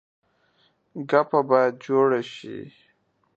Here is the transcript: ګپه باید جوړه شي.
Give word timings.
ګپه 1.09 1.39
باید 1.49 1.73
جوړه 1.85 2.21
شي. 2.33 2.57